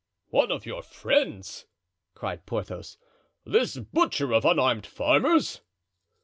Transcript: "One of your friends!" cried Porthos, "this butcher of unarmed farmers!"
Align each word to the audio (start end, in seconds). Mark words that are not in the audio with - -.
"One 0.31 0.49
of 0.51 0.65
your 0.65 0.81
friends!" 0.81 1.67
cried 2.15 2.47
Porthos, 2.47 2.97
"this 3.45 3.77
butcher 3.77 4.33
of 4.33 4.45
unarmed 4.45 4.87
farmers!" 4.87 5.61